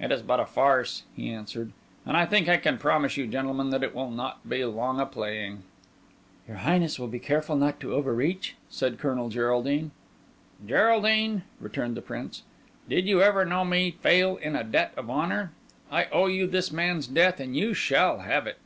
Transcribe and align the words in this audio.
"It 0.00 0.10
is 0.10 0.22
but 0.22 0.40
a 0.40 0.46
farce," 0.46 1.02
he 1.14 1.30
answered; 1.30 1.72
"and 2.06 2.16
I 2.16 2.24
think 2.24 2.48
I 2.48 2.56
can 2.56 2.78
promise 2.78 3.18
you, 3.18 3.26
gentlemen, 3.26 3.68
that 3.68 3.82
it 3.82 3.94
will 3.94 4.10
not 4.10 4.48
be 4.48 4.64
long 4.64 4.98
a 4.98 5.04
playing." 5.04 5.62
"Your 6.48 6.56
Highness 6.56 6.98
will 6.98 7.06
be 7.06 7.18
careful 7.18 7.54
not 7.54 7.78
to 7.80 7.92
over 7.92 8.14
reach," 8.14 8.56
said 8.70 8.96
Colonel 8.98 9.28
Geraldine. 9.28 9.90
"Geraldine," 10.66 11.42
returned 11.60 11.98
the 11.98 12.00
Prince, 12.00 12.44
"did 12.88 13.06
you 13.06 13.20
ever 13.20 13.44
know 13.44 13.62
me 13.62 13.90
fail 13.90 14.36
in 14.36 14.56
a 14.56 14.64
debt 14.64 14.94
of 14.96 15.10
honour? 15.10 15.52
I 15.92 16.06
owe 16.06 16.28
you 16.28 16.46
this 16.46 16.72
man's 16.72 17.06
death, 17.06 17.38
and 17.38 17.54
you 17.54 17.74
shall 17.74 18.20
have 18.20 18.46
it." 18.46 18.60